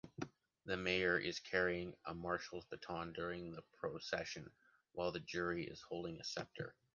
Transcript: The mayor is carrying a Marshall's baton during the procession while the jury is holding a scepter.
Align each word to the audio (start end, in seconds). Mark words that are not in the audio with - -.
The 0.65 0.77
mayor 0.77 1.19
is 1.19 1.39
carrying 1.39 1.93
a 2.07 2.15
Marshall's 2.15 2.65
baton 2.65 3.13
during 3.13 3.51
the 3.51 3.61
procession 3.75 4.51
while 4.93 5.11
the 5.11 5.19
jury 5.19 5.67
is 5.67 5.79
holding 5.83 6.19
a 6.19 6.23
scepter. 6.23 6.75